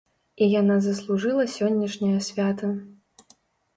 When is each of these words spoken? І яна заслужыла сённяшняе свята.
І 0.43 0.45
яна 0.61 0.77
заслужыла 0.85 1.45
сённяшняе 1.57 2.19
свята. 2.29 2.67